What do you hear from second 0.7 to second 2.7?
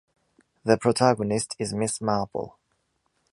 protagonist is Miss Marple.